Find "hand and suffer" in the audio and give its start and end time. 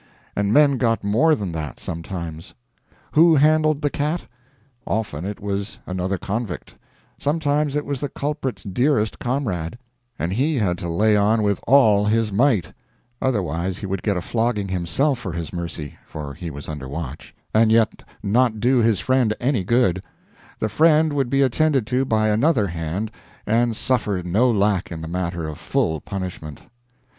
22.65-24.23